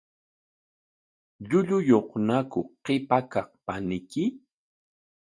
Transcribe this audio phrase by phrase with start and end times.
[1.49, 4.23] ¿Llulluyuqñaku qipa kaq paniyki?